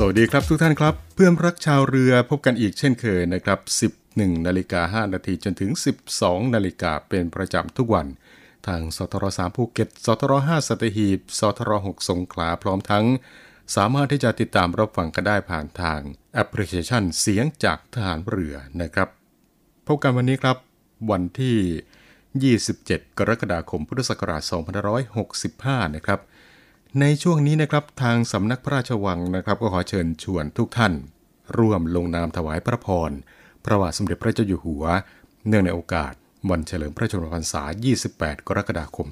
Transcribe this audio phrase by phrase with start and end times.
[0.00, 3.60] สวัสดีครับทุกท่านครับ เพื่อนรักชาวเรือพบกันอีกเช่นเคยนะครับ
[4.00, 5.70] 11นาฬิกา5นาทีจนถึง
[6.12, 8.06] 12นาฬิกาเป็นประจำทุกวัน
[8.66, 13.06] ทางสทร3ภูเก็ตสทร5สัตหีบสทร6สงขลาพร้อมทั้ง
[13.76, 16.00] สามารถที่จะติดตามรับฟังกันได้ผ่านทาง
[16.34, 19.08] แอปพลิเคชันเสียงจากทหารเรือนะครับ
[19.86, 20.56] พบกันวันนี้ครับ
[21.10, 24.42] วันที่ 27 กรกฎาคมพุทธศักราช
[25.18, 26.20] 2565 นะครับ
[27.00, 30.92] ในช่วงนี้นะครับทางสำนักพระราชวังนะครับ ก็ขอเชิญชวนทุกท่าน
[31.58, 33.10] ร่วมลงนามถวายพระพร
[33.64, 34.84] พระบาทสมเด็จพระเจ้าอยู่หัว
[35.46, 36.12] เนื่องในโอกาส
[36.50, 37.62] วันเฉลิมพระชนมพรรษา
[38.04, 39.06] 28 กรกฎาคม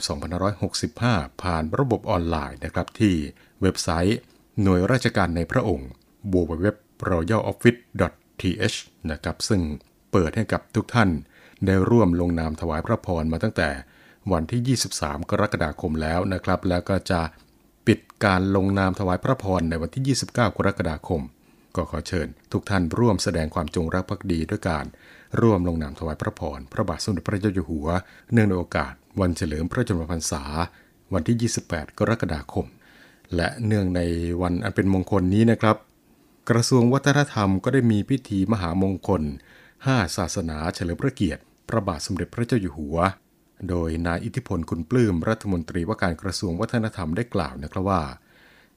[0.69, 3.14] 2565 ผ่านระบบออนไลน์นะครับที่
[3.62, 4.19] เว็บไซต์
[4.62, 5.88] หน่วยราชการในพระองค์
[6.32, 8.77] www.royaloffice.th
[9.10, 9.60] นะครับซึ่ง
[10.12, 11.10] เปิดให้กับทุกท่าน
[11.66, 13.69] ได้ร่วมลงนามถวายพระพรมาตั้งแต่
[14.32, 17.20] วันที่ 23 กรกฎาคมแล้วนะครับ แล้วก็จะ
[17.86, 21.22] ปิดการลงนามถวายพระพรในวันที่ 29 กรกฎาคม
[21.76, 24.84] ก็ขอเชิญ ทุกท่านร่วมแสดงความจงรักภักดีด้วยการ
[25.40, 27.88] ร่วมลงนามถวายพระพรพระบาทสมเด็จพระเจ้าอยู่หัว
[28.32, 30.42] เนื่องในโอกาส วันเฉลิมพระชนมพรรษา
[31.14, 32.66] วันที่ 28 กรกฎาคม
[33.36, 34.00] และเนื่องใน
[34.42, 35.76] วันอันเป็นมงคลนี้นะครับ
[36.50, 39.22] กระทรวงวัฒนธรรมก็ได้มีพิธีมหามงคล
[39.68, 42.98] 5 ศาสนาเฉลิมพระเกียรติ พระบาทสมเด็จพระเจ้าอยู่หัว
[43.68, 48.02] โดยนายอิทธิพลคุณปลื้มรัฐมนตรีว่าการกระทรวงวัฒนธรรมได้กล่าวนะครับว่า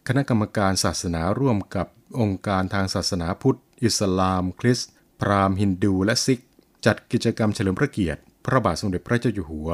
[0.07, 1.87] คณะกรรมการศาสนาร่วมกับ
[2.19, 6.39] องค์การทางศาสนาพุทธ อิสลาม คริสต์พราหมณ์ฮินดูและซิก
[6.85, 9.69] จัดกิจกรรมเฉลิมพระเกียรติ พระบาทสมเด็จพระเจ้าอยู่หัว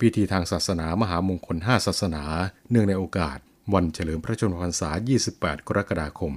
[0.00, 2.24] พิธีทางศาสนามหามงคล 5 ศาสนา
[2.70, 3.38] เนื่องในโอกาส
[3.74, 4.90] วันเฉลิมพระชนมพรรษา
[5.28, 6.32] 28 กรกฎาคม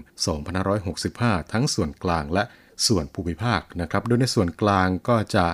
[0.74, 2.44] 2565 ทั้งส่วนกลางและ
[2.88, 5.46] ส่วนภูมิภาคนะครับ โดยในส่วนกลางก็จะ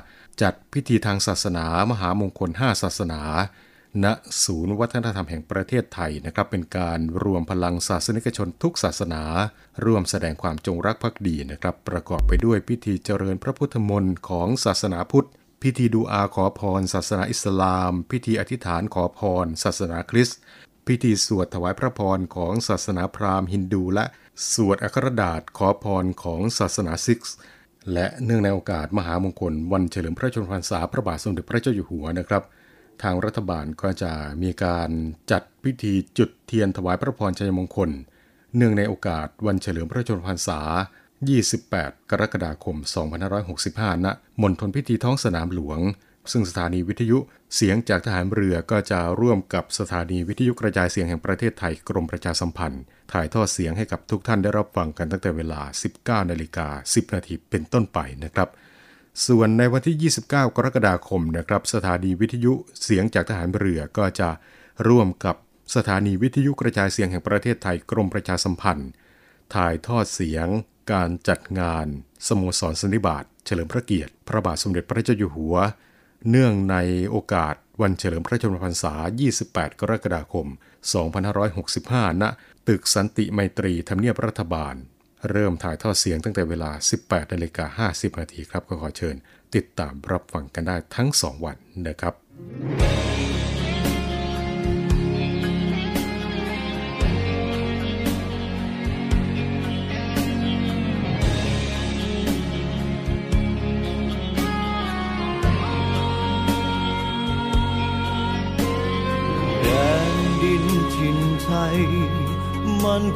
[0.41, 3.21] จัดพิธีทางศาสนามหามงคล 5 ศาสนา
[4.03, 4.05] ณ
[4.43, 9.23] ศูนย์วัฒนธรรมแห่งประเทศไทยนะครับ เป็นการรวมพลังศาสนิกชนทุกศาสนา
[9.85, 15.27] ร่วมแสดงความจงรักภักดีนะครับ ประกอบไปด้วยพิธีเจริญพระพุทธมนต์ของศาสนาพุทธ
[15.61, 20.39] พิธีดูอาขอพร ศาสนาอิสลาม พิธีอธิษฐานขอพร ศาสนาคริสต์
[20.87, 24.05] พิธีสวดถวายพระพรของศาสนาพราหมณ์ฮินดู และ
[24.53, 27.35] สวดอัครดาษขอพรของศาสนาซิกส์
[27.93, 32.43] และเนื่องในโอกาสมหามงคล วันเฉลิมพระชนมพรรษาพระบาทสมเด็จพระเจ้าอยู่หัวนะครับ
[33.03, 34.11] ทางรัฐบาลก็จะ
[34.43, 34.89] มีการ
[35.31, 37.89] จัดพิธีจุดเทียนถวายพระพรชัยมงคล
[38.55, 40.59] เนื่องในโอกาสวันเฉลิมพระชนมพรรษา
[41.33, 42.77] 28 กรกฎาคม
[43.41, 44.07] 2565 ณ
[44.41, 45.79] มณฑลพิธีท้องสนามหลวง
[46.31, 47.17] ซึ่งสถานีวิทยุ
[47.55, 55.61] เสียงจากทหารเรือก็จะร่วมกับสถานีวิทยุกระจายเสียงแห่งประเทศไทยกรมประชาสัมพันธ์ ถ่ายทอดเสียงให้กับทุกท่านได้รับฟังกันตั้งแต่เวลา
[56.23, 58.49] 19นาฬิกา10 นาทีเป็นต้นไปนะครับ
[59.27, 60.35] ส่วนในวันที่ 29 ก
[60.65, 62.53] รกฎาคมนะครับสถานีวิทยุ
[62.83, 64.29] เสียงจากทหารเรือก็จะ
[64.87, 65.35] ร่วมกับ
[65.75, 68.89] สถานีวิทยุกระจายเสียงแห่งประเทศไทยกรมประชาสัมพันธ์
[69.55, 70.47] ถ่ายทอดเสียง
[70.91, 71.87] การจัดงาน
[72.27, 75.55] สโมสรสันนิบาตเฉลิมพระเกียรติ พระบาทสมเด็จพระเจ้าอยู่หัว
[76.29, 76.77] เนื่องใน
[77.09, 78.93] โอกาสวันเฉลิมพระชนมพรรษา
[79.33, 80.47] 28 กรกฎาคม
[81.33, 82.23] 2565 ณ
[82.67, 84.75] ตึกสันติไมตรีทำเนียบรัฐบาล
[85.29, 89.15] เริ่มถ่ายทอดเสียงตั้งแต่เวลา 18นาฬิกา50 นาทีครับ ก็ขอเชิญ
[89.55, 91.57] ติดตามรับฟังกันได้ทั้ง 2 วัน
[91.87, 92.13] นะครับ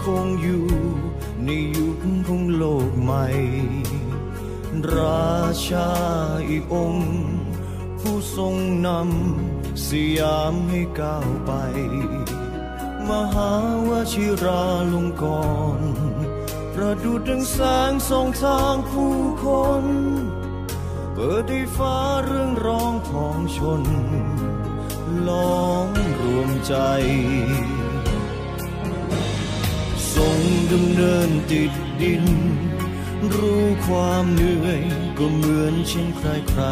[0.08, 0.66] คงอยู่
[1.46, 3.26] ในยุคของโลกใหม่
[4.96, 5.36] รา
[5.68, 5.92] ชา
[6.50, 7.16] อีกองค์
[8.00, 8.56] ผู้ทรง
[8.88, 11.52] นำสยามให้ก้าวไป
[13.10, 13.52] มหา
[13.90, 14.64] วชิรา
[14.94, 15.26] ลงก
[15.80, 15.92] รณ์
[16.74, 17.58] ประดุดดังแส
[17.90, 19.16] งส่องทางผู้
[19.46, 19.48] ค
[19.84, 19.86] น
[21.14, 23.84] เปิดให้ฟ้าเรื่องร้องของชน
[25.28, 25.90] ล้อม
[26.20, 26.74] รวมใจ
[30.18, 30.40] ทรง
[30.72, 31.72] ดำเนินติด
[32.02, 32.26] ดิน
[33.36, 34.82] รู้ความเหนื่อย
[35.18, 36.64] ก็เหมือนเช่นใครใคร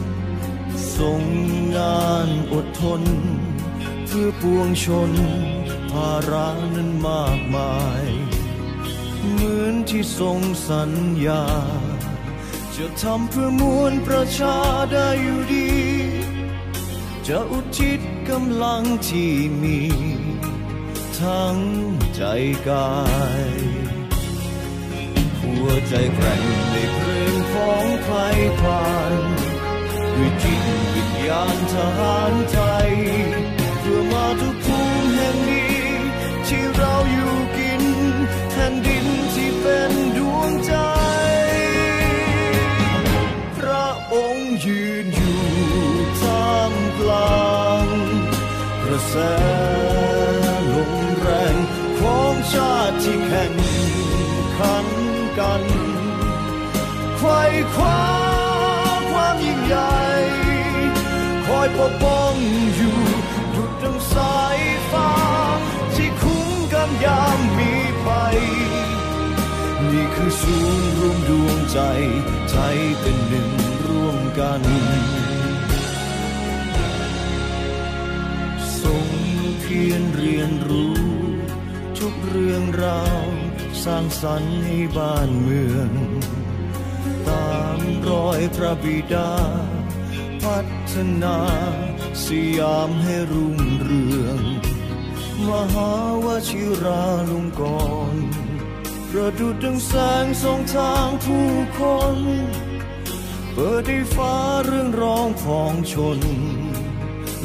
[0.00, 1.22] ๆทรง
[1.76, 3.02] งานอดทน
[4.08, 5.12] ทพื่อปวงชน
[5.90, 8.04] ภาระนั้นมากมาย
[9.30, 10.92] เหมือนที่ทรงสัญ
[11.26, 11.44] ญา
[12.76, 14.56] จะทำเพื่อมวลประชา
[14.92, 15.70] ได้อยู่ดี
[17.26, 19.78] จะอุทิศกำลังที่มี
[21.22, 21.58] ทั้ง
[22.16, 22.22] ใจ
[22.68, 22.94] กา
[23.42, 23.52] ย
[25.40, 28.16] หัวใจแกร่งในเพลงของใคร
[28.60, 29.12] ผ่าน
[30.14, 30.62] ด้วยจิต
[30.94, 32.58] วิญญาณทหารไท
[32.88, 32.90] ย
[33.80, 34.56] เพื่อมาทุก
[61.78, 62.34] ปกป้อง
[62.76, 62.98] อยู่
[63.52, 64.58] หยุดดังสาย
[64.90, 65.10] ฟ้า
[65.94, 67.72] ที่คุ้มกันยามมี
[68.04, 68.38] ภัย
[69.90, 71.80] นี่คือศูนย์รวมดวงใจ
[72.50, 72.56] ใจ
[73.00, 73.50] เป็นหนึ่ง
[73.88, 74.62] ร่วมกัน
[78.80, 79.06] ทรง
[79.60, 80.96] เพียรเรียนรู้
[81.98, 83.26] ทุกเรื่องราว
[83.84, 85.90] สร้างสรรค์ให้บ้านเมือง
[87.28, 87.78] ตาม
[88.08, 89.32] รอยพระบิดา
[90.42, 91.38] พัด ฒนา
[92.24, 92.26] ส
[92.58, 94.40] ยามให้รุ่งเรือง
[95.48, 95.90] มหา
[96.24, 97.62] วชิราลงก
[98.12, 98.18] รณ
[99.10, 99.92] ประดุจดังแส
[100.22, 101.48] งส่องทางผู้
[101.78, 101.80] ค
[102.16, 102.18] น
[103.52, 106.20] เปิดให้ฟ้าเรื่องร้องของชน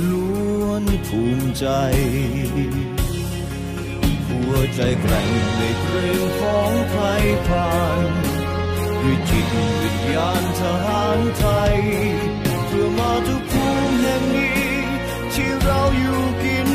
[0.10, 0.32] ล้
[0.64, 1.66] วนภูมิใจ
[4.28, 8.00] หัวใจแกร่งในเพลงของไทยผ่าน
[9.02, 9.46] ด้วยจิต
[9.82, 11.78] วิญญาณทหารไทย
[12.66, 13.39] เพื่อมาทุกภู
[15.36, 16.70] ที่เราอยู่กิน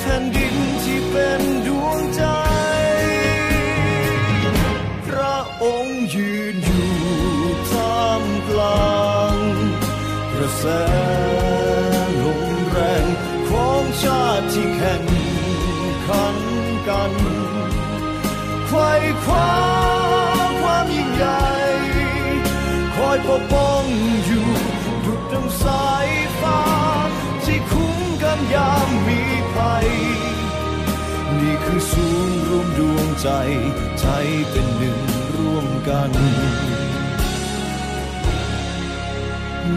[0.00, 2.22] แผ่นดินที่เป็นดวงใจ
[5.06, 6.92] พระองค์ยืนอยู่
[7.70, 9.36] ท่ามกลาง
[10.32, 10.64] กระแส
[12.20, 13.06] ลมแรง
[13.50, 15.04] ของชาติที่แข่ง
[16.06, 16.36] ขัน
[16.88, 17.12] กัน
[18.66, 18.90] ไขว้
[19.24, 19.52] คว้า
[20.60, 21.44] ความยิ่งใหญ่
[22.96, 23.82] คอยปกป้อง
[24.26, 24.41] อยู่
[31.74, 33.30] คือศูนย์รวมดวงใจ
[34.00, 34.06] ใจ
[34.50, 34.98] เป็นหนึ่ง
[35.36, 36.10] ร่วมกัน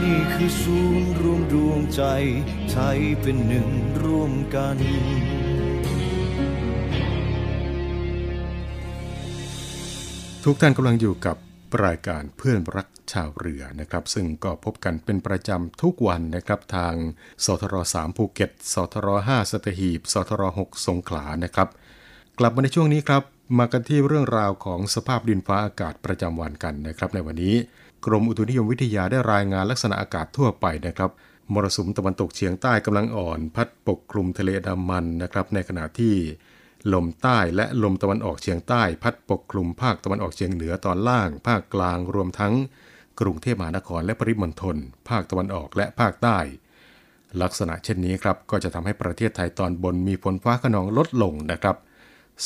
[0.01, 2.03] นี่คือศูนย์รวมดวงใจ
[2.71, 2.79] ใจ
[3.21, 3.67] เป็นหนึ่ง
[4.03, 4.77] ร่วมกัน
[10.43, 11.37] ทุกท่านกำลังอยู่กับ
[11.85, 16.95] รายการเพื่อนรักชาวเรือนะครับ ซึ่งก็พบกันเป็นประจำทุกวันนะครับทาง
[17.45, 21.69] สทร3ภูเก็ตสทร5สตหีบสทร6สงขลานะครับ
[22.39, 23.23] กลับมาในช่วงนี้ครับ
[23.59, 27.55] มากันที่เรื่องราวของสภาพดินฟ้าอากาศประจำวันกันนะครับ ในวันนี้
[28.05, 31.11] กรมอุตุนิยมวิทยาได้รายงานลักษณะอากาศทั่วไปนะครับ
[31.53, 36.15] มรสุมตะวันตกเฉียงใต้กำลังอ่อน พัดปกคลุมทะเลดามันนะครับ ในขณะที่
[36.93, 42.53] ลมใต้และลมตะวันออกเฉียงใต้ พัดปกคลุมภาคตะวันออกเฉียงเหนือตอนล่าง ภาคกลางรวมทั้ง
[43.19, 44.77] กรุงเทพมหานครและปริมณฑล
[45.09, 46.37] ภาคตะวันออกและภาคใต้
[47.41, 51.75] ลักษณะเช่นนี้ครับก็จะทำให้ประเทศไทยตอนบนมีฝนฟ้าขนองลดลงนะครับ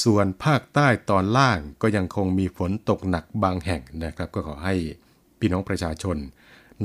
[0.03, 4.75] ส่วนภาคใต้ตอนล่างก็ยังคงมีฝนตกหนักบางแห่งนะครับ ก็ขอให้
[5.39, 6.17] พี่น้องประชาชน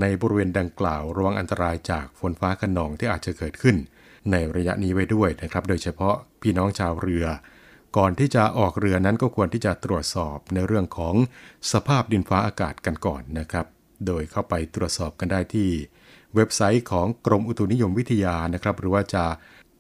[0.01, 3.77] ในบริเวณดังกล่าวระวังอันตรายจากฝนฟ้าขนองที่อาจจะเกิดขึ้น
[4.31, 7.27] ในระยะนี้ไว้ด้วยนะครับ โดยเฉพาะพี่น้องชาวเรือ
[7.97, 11.15] ก่อนที่จะออกเรือนั้นก็ควรที่จะตรวจสอบในเรื่องของ
[11.73, 13.67] สภาพดินฟ้าอากาศกันก่อนนะครับ
[14.07, 15.69] โดยเข้าไปตรวจสอบกันได้ที่
[16.35, 19.25] เว็บไซต์ของกรมอุตุนิยมวิทยานะครับ หรือว่าจะ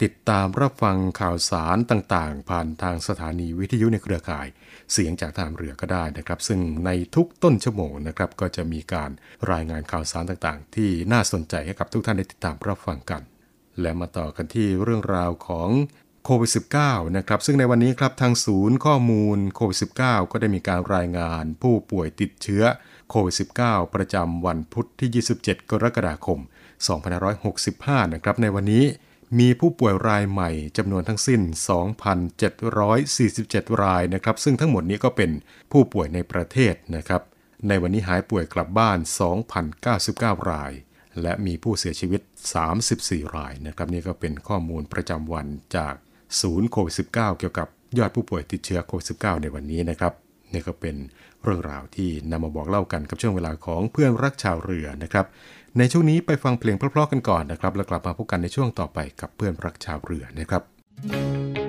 [0.03, 4.47] ติดตามรับฟังข่าวสารต่างๆ ผ่านทางสถานีวิทยุในเครือข่าย
[4.93, 9.11] เสียงจากทางเรือก็ได้นะครับ ซึ่งในทุกต้นชั่วโมงนะครับ ก็จะมีการ
[9.53, 13.23] รายงานข่าวสารต่างๆ ที่น่าสนใจให้กับทุกท่านได้ติดตามรับฟังกัน
[13.81, 15.71] และมาต่อกันที่เรื่องราวของ
[16.25, 16.51] โควิด
[16.83, 22.65] -19 นะครับ ซึ่งในวันนี้ครับทางศูนย์ข้อมูลโควิด -19 ก็ได้มีการรายงานผู้ป่วยติดเชื้อ
[23.11, 26.39] โควิด -19 ประจำวันพุธที่ 27 กรกฎาคม
[27.47, 28.85] 2565 นะครับ ในวันนี้
[29.38, 31.41] มีผู้ป่วยรายใหม่จำนวนทั้งสิ้น
[32.21, 35.31] 2,747 รายนะครับ ซึ่งทั้งหมดนี้ก็เป็น
[35.73, 37.23] ผู้ป่วยในประเทศนะครับ
[37.69, 38.99] ในวันนี้หายป่วยกลับบ้าน
[39.75, 40.73] 2,099 ราย
[41.23, 42.21] และมีผู้เสียชีวิต
[42.79, 45.95] 34 รายนะครับ นี่ก็เป็นข้อมูลประจำวันจาก
[46.41, 50.12] ศูนย์โควิด -19 เกี่ยวกับยอดผู้ป่วยติดเชื้อโควิด -19 ในวันนี้นะครับ
[50.53, 50.97] นี่ก็เป็น
[51.43, 55.26] เรื่องราวที่นำมาบอกเล่ากันกับช่วงเวลาของเพื่อนรักชาวเรือนะครับ
[55.78, 61.63] ในช่วงนี้ไปฟังเพลงเพราะๆกันก่อนนะครับ แล้วกลับมาพบกันในช่วงต่อไปกับเพื่อนรักชาวเรือนะครับ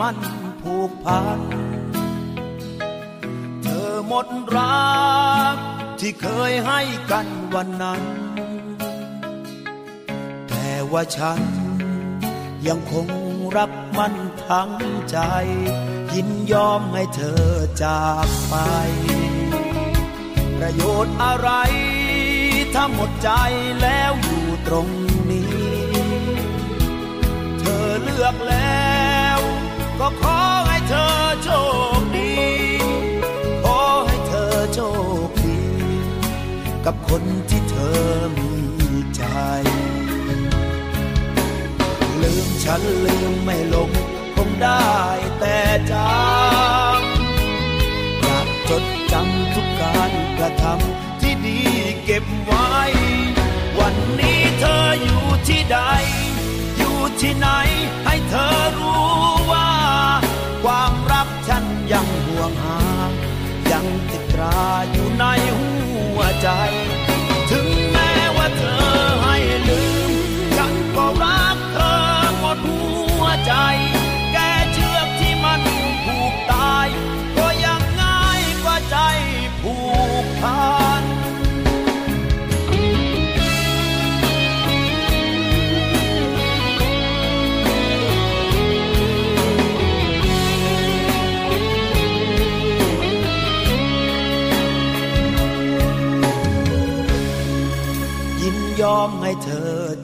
[0.00, 0.16] มัน
[0.62, 1.40] ผูกพัน
[3.62, 4.26] เธอหมด
[4.56, 4.92] รั
[5.54, 5.56] ก
[6.00, 8.02] ที่เคยให้กันวันนั้น
[10.48, 11.40] แต่ว่าฉัน
[12.66, 13.08] ยังคง
[13.56, 14.14] รักมัน
[14.46, 14.72] ทั้ง
[15.10, 15.18] ใจ
[16.14, 17.46] ยินยอมให้เธอ
[17.82, 18.54] จากไป
[20.56, 21.50] ประโยชน์อะไร
[22.74, 23.30] ถ้าหมดใจ
[23.82, 24.88] แล้วอยู่ตรง
[25.30, 25.50] นี้
[27.60, 28.87] เธอเลือกแล้ว
[30.00, 30.38] ก็ขอ
[30.68, 31.06] ให้เธอ
[31.42, 31.48] โช
[31.98, 32.32] คดี
[33.64, 34.78] ขอให้เธอโช
[35.26, 35.60] คดี
[36.84, 37.98] กับคนที่เธอ
[38.36, 38.50] มี
[39.16, 39.22] ใจ
[42.22, 43.90] ลืมฉันลืมไม่ลง
[44.34, 44.94] คงได้
[45.38, 45.58] แต่
[45.90, 46.02] จำ
[48.22, 51.60] อยากจดจำทุกการกระทำที่ดี
[52.04, 52.70] เก็บไว้
[53.78, 55.78] วันนี้เธออยู่ที่ใด
[56.78, 57.48] อยู่ที่ไหน
[58.04, 58.48] ให้เธอ
[60.62, 62.80] ความรักฉันยังห่วงหา
[63.70, 64.60] ยังติดตรา
[64.90, 65.24] อยู่ใน
[65.58, 65.72] หั
[66.16, 66.48] วใจ
[67.50, 68.86] ถึงแม้ว่าเธอ
[69.22, 69.36] ให้
[69.68, 70.12] ลืม
[70.56, 71.98] ฉันก็รักเธอ
[72.38, 72.82] หมดหั
[73.22, 73.54] วใจ
[74.32, 74.38] แก
[74.72, 75.60] เชือกที่มัน
[76.04, 76.86] ผูกตาย
[77.38, 78.98] ก็ยังง่ายกว่าใจ
[79.62, 79.74] ผู
[80.24, 80.77] กพัน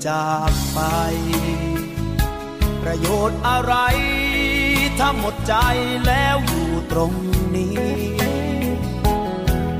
[0.07, 0.81] จากไป
[2.83, 3.75] ประโยชน์อะไร
[4.99, 5.55] ถ้าหมดใจ
[6.07, 7.13] แล้วอยู่ตรง
[7.57, 7.79] นี้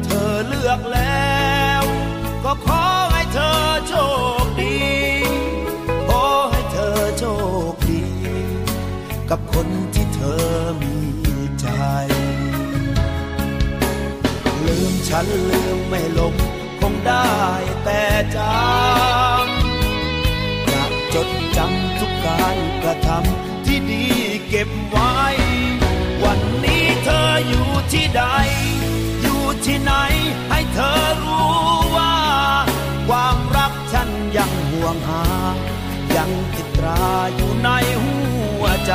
[0.05, 1.35] เธอเลือกแล้
[1.81, 1.83] ว
[2.45, 3.95] ก็ขอให้เธอโช
[4.45, 4.79] คดี
[6.09, 7.25] ขอให้เธอโช
[7.73, 8.05] คดี
[9.31, 10.45] กับคนที่เธอ
[10.83, 10.97] มี
[11.61, 11.67] ใจ
[14.67, 16.35] ลืมฉันลืมไม่ลง
[16.81, 17.29] คงได้
[17.85, 18.03] แต่
[18.37, 18.53] จา
[21.57, 24.05] จำทุกการกระทำที่ดี
[24.49, 25.15] เก็บไว้
[26.25, 28.23] วันนี้เธออยู่ที่ใด
[29.23, 29.93] อยู่ที่ไหน
[30.51, 31.55] ให้เธอรู้
[31.97, 32.15] ว่า
[33.09, 35.25] ความรักฉันยังห่วงหา
[36.17, 37.71] ยังติดตราอยู่ใน
[38.03, 38.19] หั
[38.61, 38.93] วใจ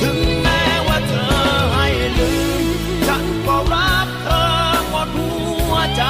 [0.00, 1.34] ถึงแม้ว่าเธอ
[1.74, 1.88] ให้
[2.18, 2.64] ลืม
[3.06, 4.46] ฉันก็รักเธอ
[4.88, 5.30] หมดหั
[5.72, 6.04] วใจ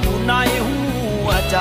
[0.00, 0.34] อยู่ใน
[0.66, 0.80] หั
[1.26, 1.56] วใจ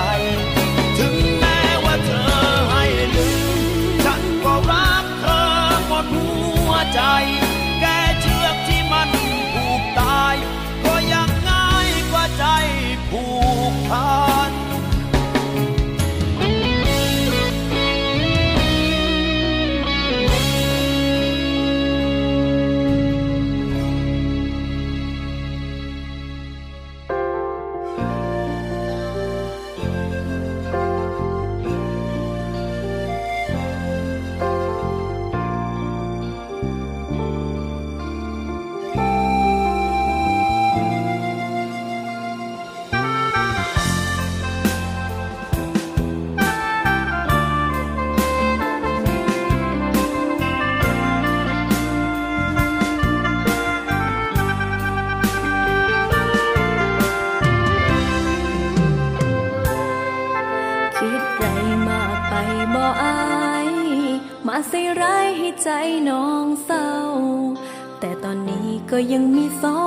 [68.96, 69.84] ก็ยังมีสอ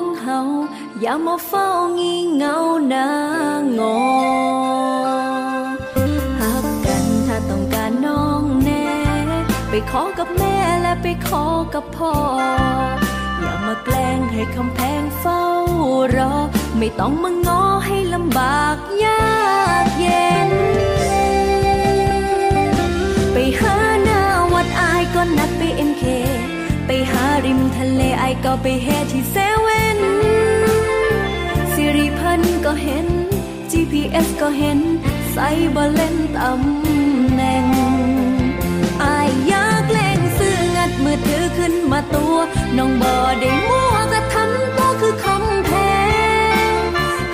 [0.00, 0.40] งเฮา
[1.00, 2.58] อย่ามาเฝ้างีเงา
[2.92, 3.10] นา
[3.78, 3.96] งอ
[6.40, 8.88] หักกันถ้าต้องการน้องแน่
[9.68, 12.12] ไปขอกับแม่และไปขอกับพ่อ
[13.40, 15.44] อย่ามาแกล้งให้คำแพงเฝ้า
[16.16, 16.34] รอ
[16.78, 18.76] ไม่ต้องมางอให้ลำบาก
[27.10, 30.00] หาริมทะเลไอก็ไปแห่ที่เซเว่น
[31.72, 33.06] สิริพันธ์ก็เห็น
[33.70, 34.80] GPS ก็เห็น
[35.32, 37.66] ใส่บอลเล่นตำแหน่ง
[39.02, 42.36] อายอยากเล่งซื้องัดมือถือขึ้นมาตัว
[42.76, 45.70] น้องบอได้มั่วก็ทำตัวคือคำแพ
[46.78, 46.82] ง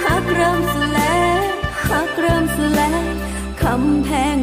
[0.04, 0.98] หักเริ่มสแล
[1.40, 1.42] ง
[1.88, 3.04] หักเริ่มสแลง
[3.62, 4.36] คำแพง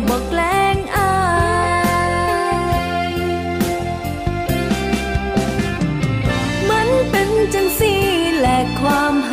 [8.81, 9.30] ความ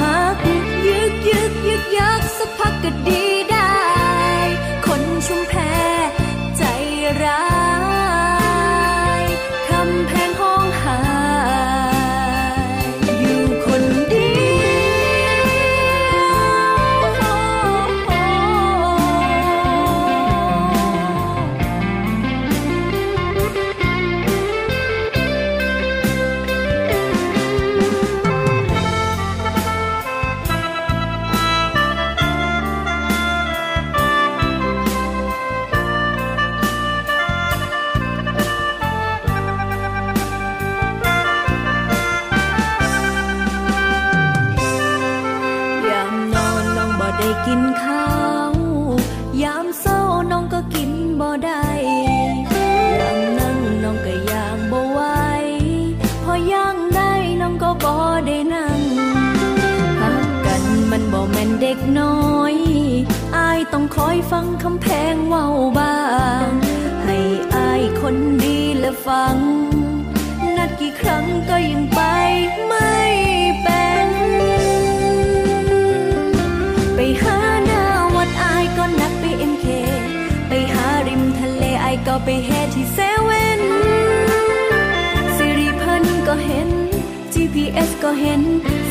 [88.11, 88.43] ก็เห็น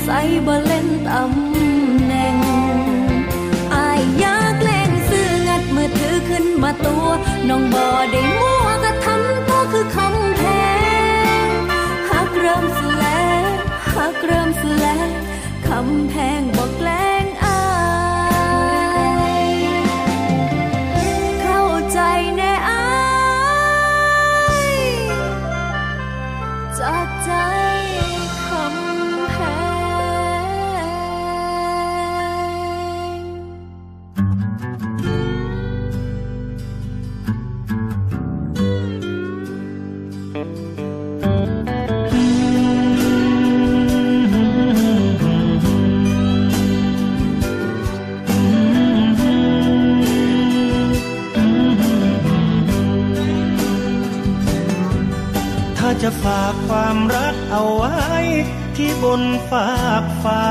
[0.03, 2.37] ใส่บอลเล่นตำแหน่ง
[3.73, 7.07] อายอยากเล่งซื้องัดมือถือขึ้นมาตัว
[7.49, 10.43] น้องบอได้มั่วก็ทำตัวคือคำแพ
[11.45, 11.49] ง
[12.09, 13.03] หักเริ่มสแล
[13.41, 13.43] ง
[13.95, 15.09] หักเริ่มสแลง
[15.67, 17.06] คำแพงบอกแล้
[56.67, 57.97] ความรักเอาไว้
[58.77, 59.69] ที่บนฟา
[60.03, 60.43] กฟ้า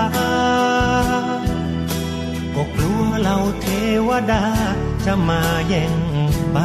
[2.54, 3.66] ก็กลัวเราเท
[4.08, 4.44] วดา
[5.06, 5.94] จะมาแย่ง
[6.52, 6.58] ไป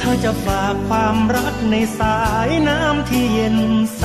[0.00, 3.58] ถ้าจะฝากความรักในสายน้ำที่เย็น
[3.98, 4.04] ใส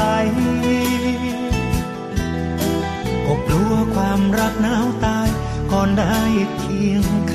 [3.25, 5.29] ก็กลัวความรักหนาวตาย
[5.71, 6.19] ก่อนได้
[6.57, 7.33] เคียงข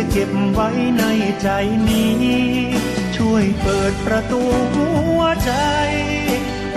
[0.06, 1.04] ะเก็บไว้ใน
[1.42, 1.48] ใจ
[1.88, 2.16] นี้
[3.16, 4.40] ช่วยเปิดประตู
[4.74, 5.52] หัวใจ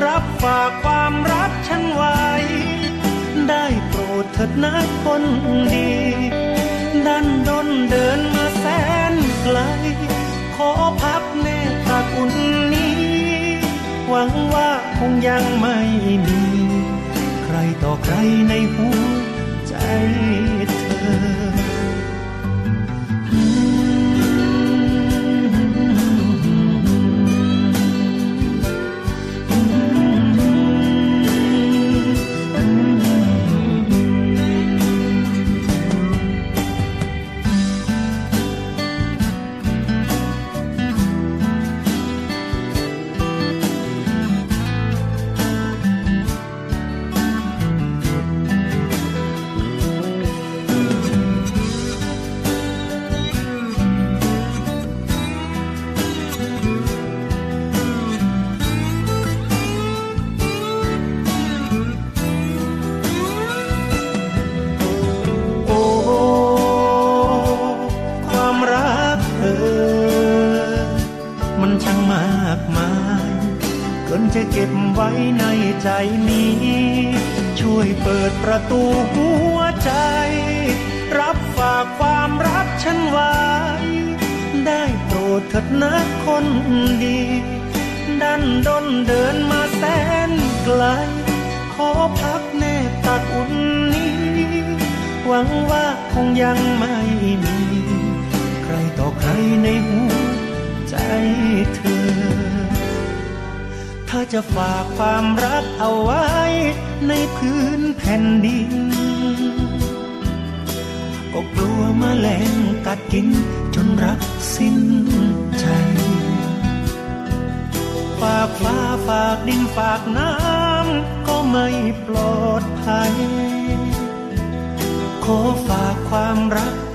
[0.05, 2.21] รับฝากความรักฉันไว้
[3.49, 5.23] ได้โปรดเถิดนะคน
[5.73, 5.91] ดี
[7.05, 8.65] ดันดนเดินมาแส
[9.11, 9.57] นไกล
[10.55, 12.31] ขอพับแนบตาคุณ
[12.73, 12.95] นี้
[14.09, 15.79] หวังว่าคงยังไม่
[16.27, 16.43] มี
[17.43, 18.15] ใครต่อใคร
[18.49, 18.99] ในหัว
[19.67, 19.75] ใจ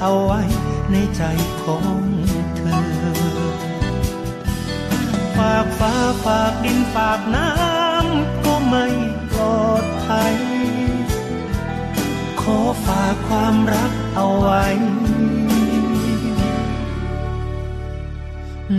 [0.01, 0.43] เอาไว้
[0.93, 1.23] ในใจ
[1.63, 2.01] ของ
[2.57, 2.81] เธอ
[5.37, 8.87] ฝากฟ้าฝากดินฝากน้ำก็ไม่
[9.31, 10.37] ปลอดภัย
[12.41, 14.65] ขอฝากความรักเอาไว้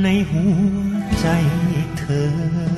[0.01, 1.27] ในหัวใจ
[1.99, 2.76] เธอ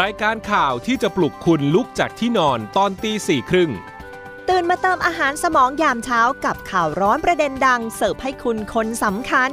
[0.00, 3.70] รายการข่าวที่จะปลุกคุณลุกจากที่นอนตอนตีสี่ครึ่ง
[4.48, 9.50] ตื่นมาเติมอาหารสมองยามเช้ากับข่าวร้อนประเด็นดัง เสิร์ฟให้คุณคนสำคัญ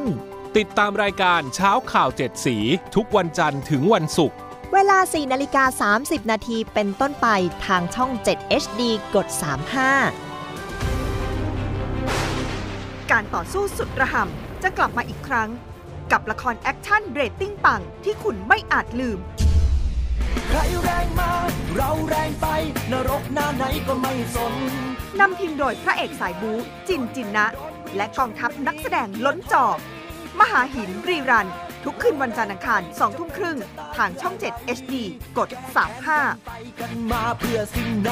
[0.58, 2.58] ติดตามรายการเช้าข่าวเจ็ดสี
[2.96, 4.38] ทุกวันจันทร์ถึงวันศุกร์
[4.74, 7.28] เวลา 4นาฬิกา 30 นาทีเป็นต้นไป
[7.66, 8.82] ทางช่อง 7 HD
[9.16, 9.28] กด
[10.40, 15.50] 35 การต่อสู้สุดระห่ำจะกลับมาอีกครั้ง
[16.12, 19.20] กับละครแอคชั่นเรตติ้งปังที่คุณไม่อาจลืม
[20.56, 21.32] ใครแรงมา
[21.76, 22.48] เราแรงไป
[22.92, 24.54] นรกหน้าไหนก็ไม่สน
[25.20, 26.52] นำทีมโดยพระเอกสายบู
[26.88, 27.48] จิณ จิณณะ
[27.96, 29.66] และกองทัพนักแสดงล้นจอ
[30.40, 31.48] มหาหิน rerun
[31.84, 33.58] ทุกคืนวันจันทร์อังคารสองทุ่มครึ่ง
[33.96, 34.94] ทางช่อง 7 HD
[35.38, 35.50] กด
[35.98, 38.12] 35ไปกันมาเพื่อสิ่งไหน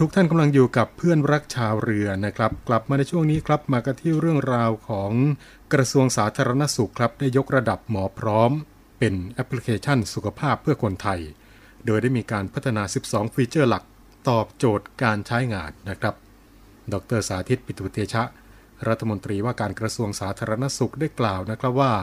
[0.00, 5.12] ทุกท่านกำลังอยู่กับเพื่อนรักชาวเรือนะครับ กลับมาในช่วงนี้ครับมากันที่เรื่องราวของ
[5.72, 8.50] กระทรวงสาธารณสุขครับ ได้ยกระดับหมอพร้อม
[8.98, 11.20] เป็นแอปพลิเคชันสุขภาพเพื่อคนไทย
[11.86, 13.84] โดยได้มีการพัฒนา 12 ฟีเจอร์หลัก
[14.28, 16.14] ตอบโจทย์การใช้งานนะครับ
[16.92, 18.22] ดรสาธิตปิตุเตชะ
[18.88, 21.94] รัฐมนตรีว่าการกระทรวงสาธารณสุขได้กล่าวนะครับว่า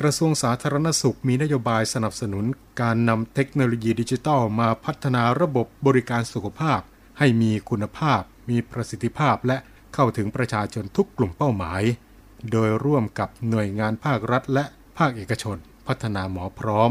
[0.00, 2.44] กระทรวงสาธารณสุขมีนโยบายสนับสนุน
[2.80, 6.80] การนำเทคโนโลยีดิจิทัลมาพัฒนาระบบบริการสุขภาพ
[7.24, 9.58] ให้มีคุณภาพ มีประสิทธิภาพและ
[9.94, 11.82] เข้าถึงประชาชนทุกกลุ่มเป้าหมาย
[12.50, 14.64] โดยร่วมกับหน่วยงานภาครัฐ และ
[14.98, 15.56] ภาคเอกชน
[15.86, 16.90] พัฒนาหมอพร้อม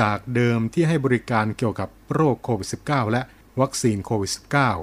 [0.00, 3.22] จากเดิมที่ให้บริการเกี่ยวกับโรคโควิด -19 และ
[3.60, 4.32] วัคซีนโควิด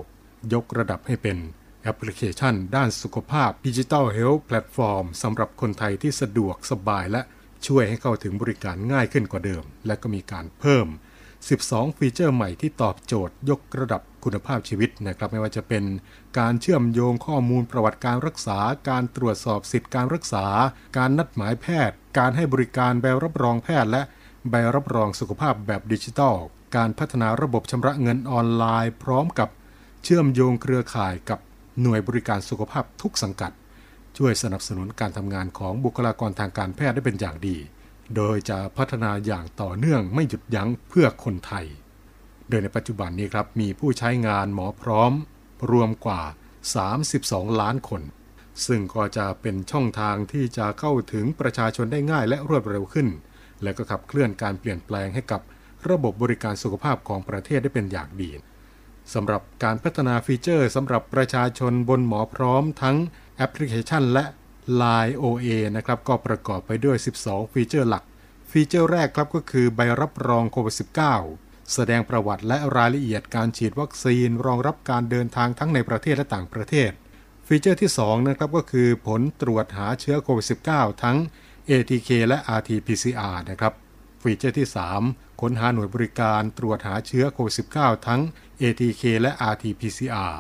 [0.01, 1.37] -19 ยกระดับให้เป็น
[1.83, 7.21] แอปพลิเคชัน ด้านสุขภาพ digital health platform สำหรับคนไทยที่สะดวกสบายและ
[7.67, 10.87] ช่วยให้เข้าถึงบริการง่ายขึ้นกว่าเดิม และก็มีการเพิ่ม
[11.41, 15.83] 12 ฟีเจอร์ใหม่ที่ตอบโจทย์ยกระดับ คุณภาพชีวิตนะครับ ไม่ว่าจะเป็น
[16.39, 18.59] การเชื่อมโยงข้อมูลประวัติการรักษา
[18.89, 20.45] การตรวจสอบสิทธิการรักษา
[20.97, 24.01] การนัดหมายแพทย์ การให้บริการใบรับรองแพทย์ และ
[24.49, 26.36] ใบรับรองสุขภาพแบบดิจิทัล
[26.75, 29.49] การพัฒนาระบบชำระเงินออนไลน์ พร้อมกับ
[30.03, 31.39] เชื่อมโยงเครือข่ายกับ
[31.81, 33.51] หน่วยบริการสุขภาพทุกสังกัด
[34.17, 37.57] ช่วยสนับสนุนการทำงานของบุคลากรทางการแพทย์ได้เป็นอย่างดี
[38.15, 41.65] โดยจะพัฒนาอย่างต่อเนื่องไม่หยุดยั้งเพื่อคนไทย
[42.53, 45.11] ดยในปัจจุบันนี้ครับมีผู้ใช้งานหมอพร้อม
[45.71, 46.21] รวมกว่า
[46.91, 48.01] 32 ล้านคน
[48.67, 53.07] ซึ่งก็จะเป็นช่องทางที่จะเข้าถึงประชาชนได้ง่ายและรวดเร็วขึ้น
[53.63, 55.41] และก็ขับเคลื่อนการเปลี่ยนแปลงให้กับ
[55.89, 58.31] ระบบบริการสุขภาพของประเทศได้เป็นอย่างดี
[59.13, 62.97] สำหรับการพัฒนาฟีเจอร์สำหรับประชาชนบนหมอพร้อมทั้ง
[63.37, 64.25] แอปพลิเคชันและ
[64.81, 68.03] Line OA นะครับก็ประกอบไปด้วย 12 ฟีเจอร์หลัก
[68.51, 71.42] ฟีเจอร์แรกครับก็คือใบรับรองโควิด -19
[71.73, 76.91] แสดงประวัติและรายละเอียดการฉีดวัคซีนรองรับการเดินทางทั้งในประเทศและต่างประเทศ
[77.47, 81.17] ฟีเจอร์ที่ 2 นะครับก็คือผลตรวจหาเชื้อโควิด -19 ทั้ง
[81.69, 83.73] ATK และ RT-PCR นะครับ
[84.21, 84.67] ฟีเจอร์ที่
[85.04, 88.21] 3 ค้นหาหน่วยบริการตรวจหาเชื้อโควิด -19 ทั้ง
[88.62, 90.34] ATK และ RT-PCR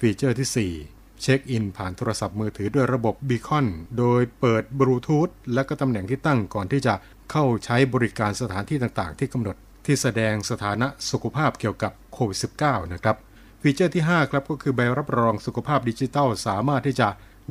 [0.00, 3.66] ฟีเจอร์ที่ 4 เช็คอินผ่านโทรศัพท์มือถือด้วยระบบ Beacon
[3.98, 6.94] โดยเปิดบลูทูธและก็ตำแหน่งที่ตั้งก่อนที่จะ
[7.30, 9.56] เข้าใช้บริการสถานที่ต่างๆ ที่กำหนด
[9.90, 13.16] ที่แสดงสถานะสุขภาพเกี่ยวกับโควิด -19 นะครับ
[13.62, 17.08] ฟีเจอร์ที่ 5 ครับก็คือใบรับรองสุขภาพดิจิทัล สามารถที่จะ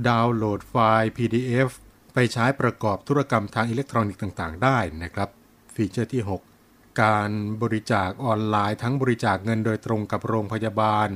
[0.08, 1.70] ดาวน์โหลดไฟล์ PDF
[2.14, 5.30] ไปใช้ประกอบธุรกรรมทางอิเล็กทรอนิกส์ต่างๆ ได้นะครับ
[5.74, 6.24] ฟีเจอร์ที่
[6.62, 11.10] 6 การบริจาคออนไลน์ทั้งบริจาคเงินโดยตรงกับโรงพยาบาล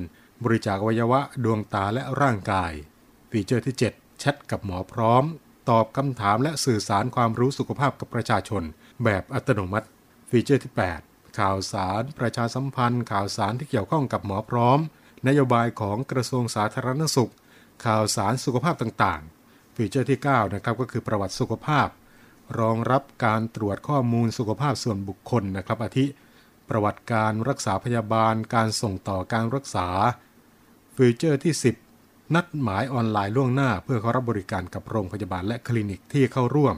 [0.43, 2.71] บริจาคอวัยวะดวงตาและร่างกาย
[3.31, 5.23] ฟีเจอร์ที่ 7 แชทกับหมอพร้อม
[5.69, 8.63] ตอบคำถามและสื่อสารความรู้สุขภาพกับประชาชน
[9.03, 9.88] แบบอัตโนมัติ
[10.29, 14.80] ฟีเจอร์ที่ 8 ข่าวสาร ประชาสัมพันธ์ ข่าวสารที่เกี่ยวข้องกับหมอพร้อม
[15.28, 17.32] นโยบายของกระทรวงสาธารณสุข
[17.86, 21.88] ข่าวสารสุขภาพต่างๆ ฟีเจอร์ที่ 9 นะครับก็คือประวัติสุขภาพ
[22.60, 26.06] รองรับการตรวจข้อมูลสุขภาพส่วนบุคคลนะครับอาทิ
[26.69, 29.88] ประวัติการรักษาพยาบาล การส่งต่อการรักษา
[30.96, 31.54] ฟีเจอร์ที่
[31.96, 36.76] 10 นัดหมายออนไลน์ล่วงหน้า เพื่อเข้ารับบริการกับโรงพยาบาลและคลินิกที่เข้าร่วม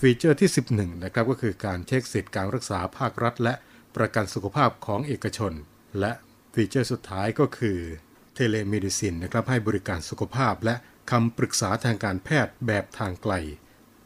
[0.00, 3.54] ฟีเจอร์ที่ 11 นะครับก็คือการเช็คสิทธิการรักษาภาครัฐ และ
[3.96, 5.52] ประกันสุขภาพของเอกชน
[6.00, 6.12] และ
[6.54, 7.78] ฟีเจอร์สุดท้ายก็คือ
[8.34, 10.74] telemedicine นะครับให้บริการสุขภาพและ
[11.10, 13.34] คำปรึกษาทางการแพทย์แบบทางไกล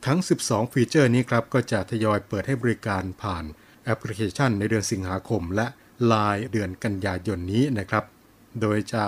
[0.07, 3.45] ทั้ง 12 ฟีเจอร์นี้ครับก็จะทยอยเปิดให้บริการผ่าน
[3.85, 5.67] แอปพลิเคชันในเดือนสิงหาคม และ
[6.13, 8.05] ปลายเดือนกันยายนนี้นะครับ
[8.61, 9.05] โดยจะ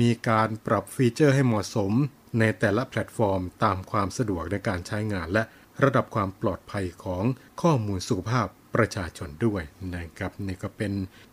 [0.00, 1.92] มีการปรับฟีเจอร์ให้เหมาะสม
[2.38, 5.42] ในแต่ละแพลตฟอร์ม ตามความสะดวกในการใช้งาน และ
[5.82, 7.24] ระดับความปลอดภัยของ
[7.62, 9.62] ข้อมูลสุขภาพ ประชาชนด้วย
[9.94, 10.92] นะครับนี่ก็เป็น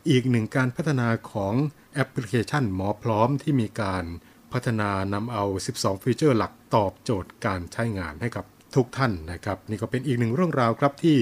[0.10, 1.54] อีกหนึ่งการพัฒนาของ
[1.94, 4.06] แอปพลิเคชันหมอพร้อมที่มีการ
[4.54, 5.44] พัฒนานำเอา
[5.78, 8.46] 12 ฟีเจอร์หลักตอบโจทย์การใช้งานให้กับ
[8.76, 11.18] ทุกท่านนะครับ นี่ก็เป็นอีกหนึ่งเรื่องราวครับที่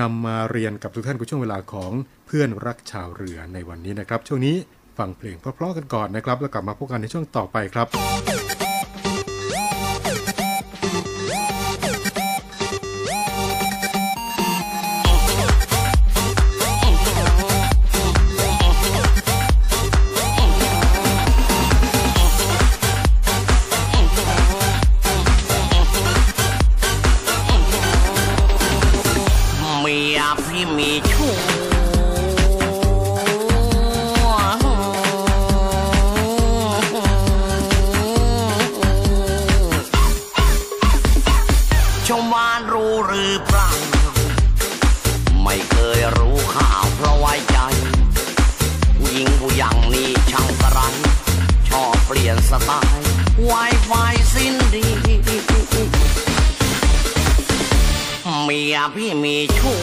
[0.00, 1.92] นำมาเรียนกับทุกท่านกับช่วงเวลาของ
[2.26, 4.56] เพื่อนรักชาวเรือในวันนี้นะครับ ช่วงนี้
[4.98, 7.86] ฟังเพลงเพราะๆกันก่อนนะครับ แล้วกลับมาพบกันในช่วงต่อไปครับ
[53.88, 54.02] ไวไฟ
[54.34, 54.84] สิ้นดี
[58.44, 59.76] เมียพี่มีชู้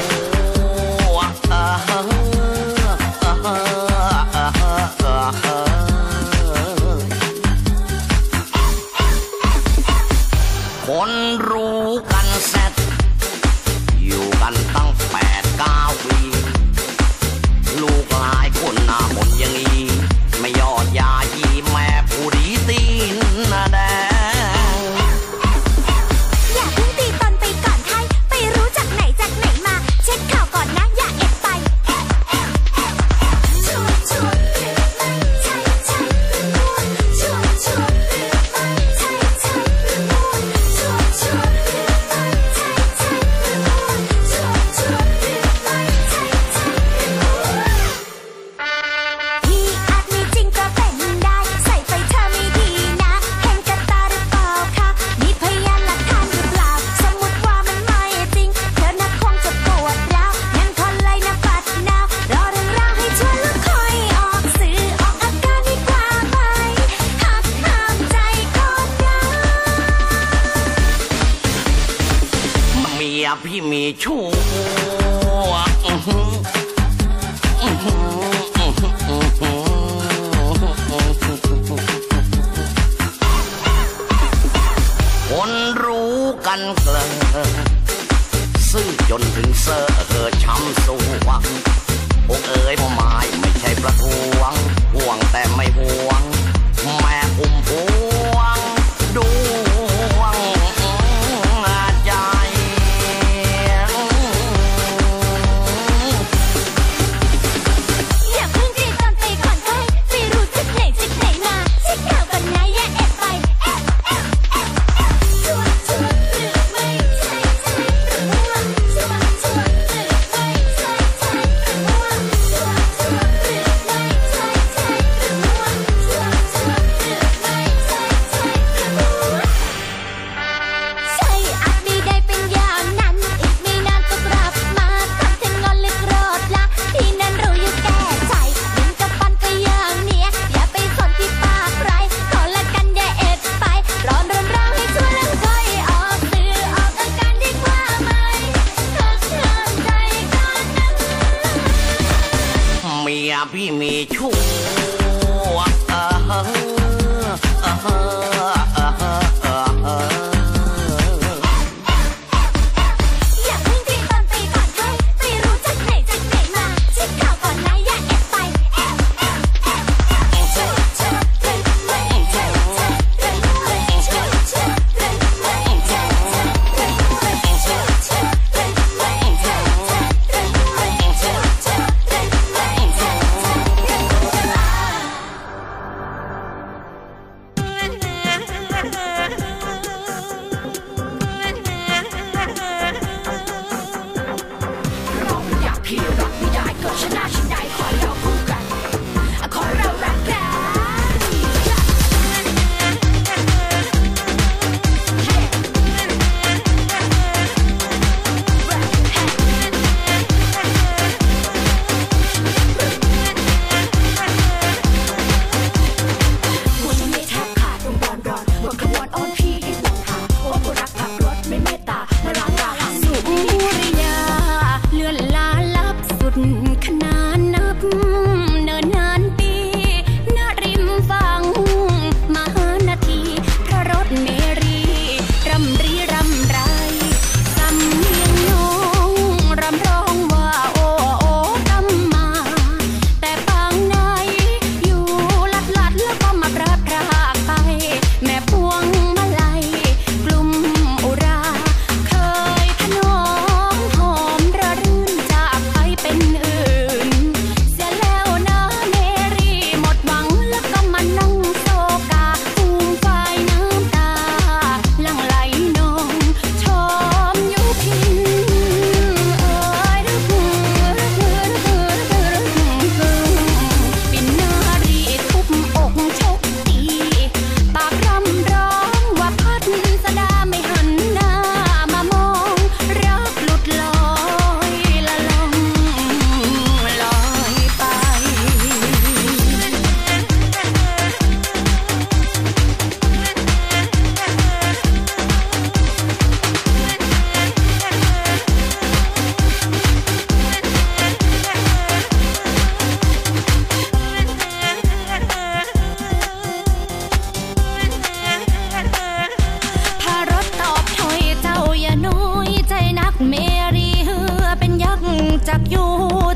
[315.47, 315.91] จักอยู่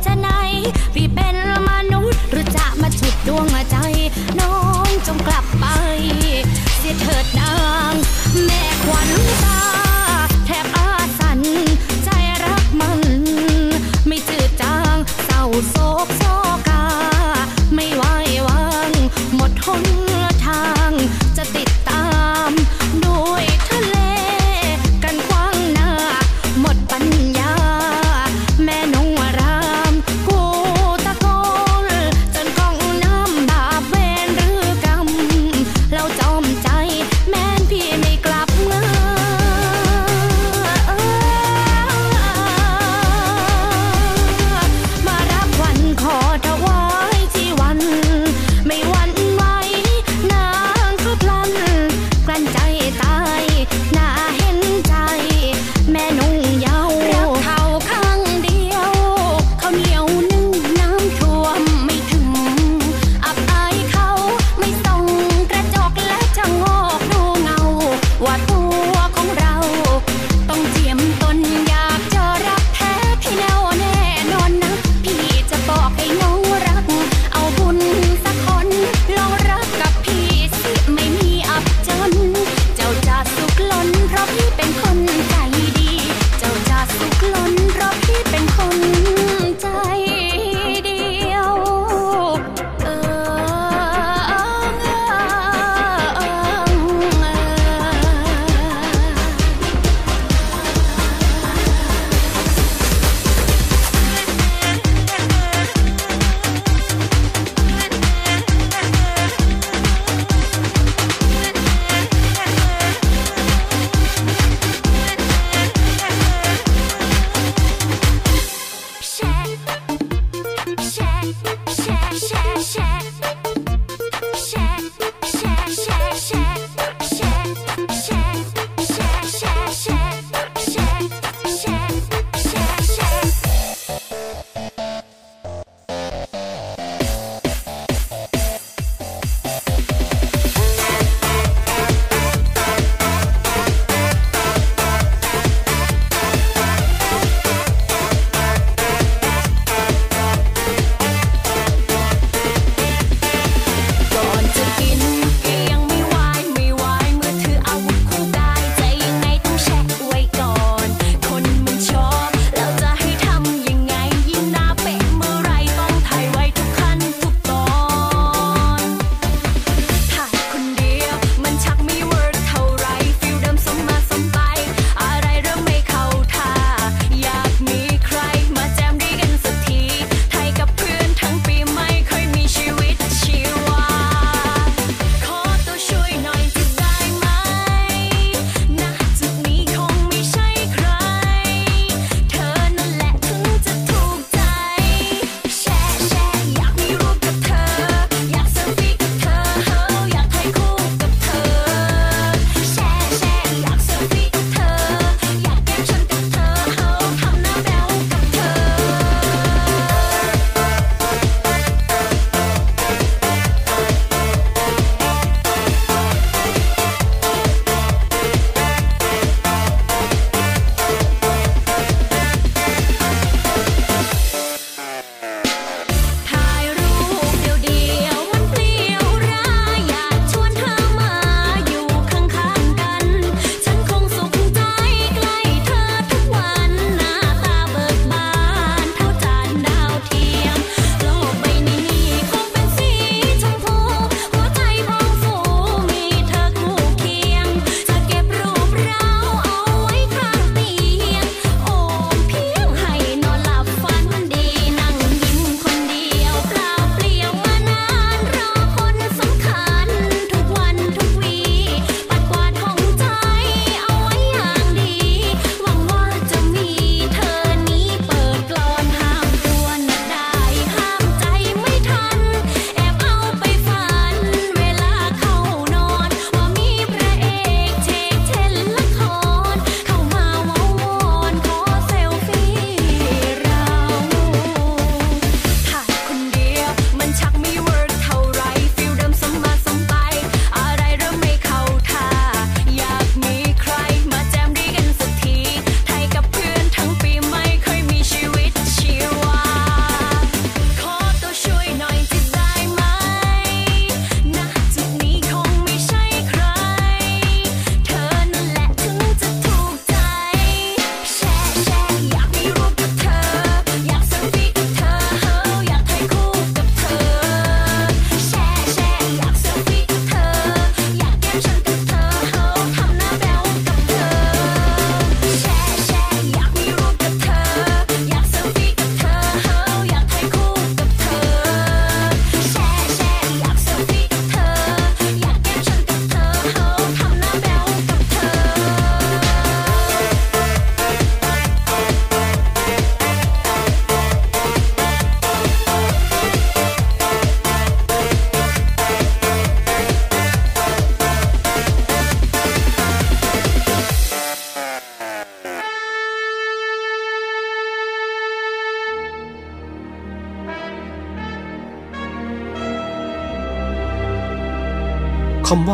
[0.05, 0.29] จะไหน
[0.93, 1.37] พี่เป็น
[1.69, 3.75] มนุษย์หรือจะมาฉุดดวงใจ
[4.39, 4.55] น้อ
[4.87, 5.65] งจงกลับไป
[6.77, 7.53] เสียเถิดนา
[7.91, 7.93] ง
[8.45, 9.09] แม่ขวัญ
[9.43, 9.88] ตา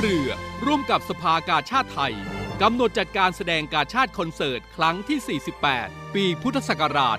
[0.00, 0.32] เรือ
[0.66, 2.14] ร่วมกับสภากาชาติไทย
[2.62, 5.40] กำหนดจัดการแสดงการชาติคอนเสิร์ต ครั้งที่
[5.80, 7.18] 48 ปีพุทธศักราช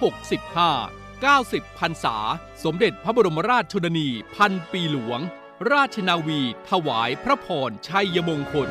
[0.00, 2.16] 2565 90พรรษา
[2.64, 5.20] สมเด็จพระบรมราชชนนี พันปีหลวง
[5.72, 8.70] ราชนาวี ถวายพระพรชัยมงคล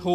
[0.00, 0.12] โทร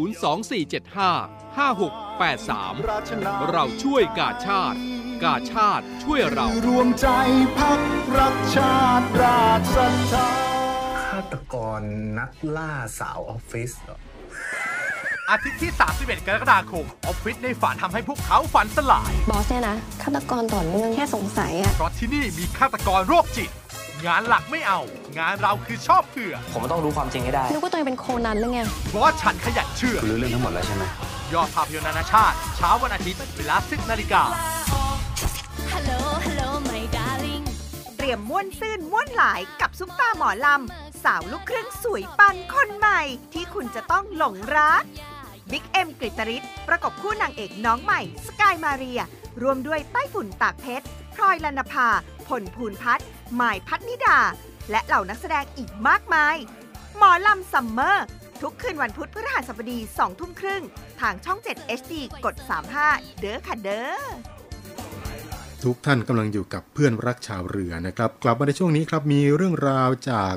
[0.00, 4.78] 02475 5683 เราช่วยกาชาติ
[5.24, 7.08] กาชาติช่วยเรา รวมใจ
[7.58, 7.80] พัก
[8.18, 10.30] รักชาติราชศรัทธา
[11.10, 11.80] ฆาตกร
[12.18, 13.98] นักล่าสาวออฟฟิศเหรอ
[15.30, 23.50] อาทิตย์ที่ 31 กรกฎาคม ออฟฟิศในฝันทำให้พวกเขาฝันสลาย บอสเนี่ยนะฆาตกรต่อเนื่องแค่สงสัยอะเพราะที่นี่มีฆาตกรโรคจิต
[24.06, 24.80] งานหลักไม่เอา
[25.18, 30.84] งานเราคือชอบเผื่อ ผมต้องรู้ความจริงให้ได้ นึกว่าตัวเองเป็นโคนันหรือไง เพราะว่าฉันขยันเชื่อคุณรู้เรื่องทั้งหมดแล้วใช่ไหม
[31.34, 34.22] ยอดภาพยนตร์นานาชาติ เช้าวันอาทิตย์ เวลา 10นาฬิกา
[35.72, 37.44] Hello Hello my darling
[37.96, 43.00] เตรียมม้วนซื่นม้วนหลายกับซุปตาหมอลำ สาวลูกครึ่งสวยปันคนใหม่
[43.32, 44.82] ที่คุณจะต้องหลงรัก
[45.50, 49.00] บิ๊กเอ็มกฤตริศประกบคู่นางเอกน้องใหม่ สกายมาเรีย
[49.42, 51.88] รวมด้วยไต้ฝุ่นตากเพชรพลอยลนภา
[52.28, 53.06] ผลภูนพัฒน์
[53.36, 54.18] หมายพัฒนิดา
[54.70, 56.36] และเหล่านักแสดงอีกมากมาย
[56.96, 58.06] หมอลำซัมเมอร์
[58.42, 60.62] ทุกคืนวันพุธพฤหัสบดี2ทุ่มครึ่ง
[61.00, 62.34] ทางช่อง 7 HD กด
[62.78, 64.04] 35 เด้อค่ะเด้อ
[65.62, 70.36] ทุกท่านกำลังอยู่กับเพื่อนรักชาวเรือนะครับ กลับมาในช่วงนี้ครับมีเรื่องราวจาก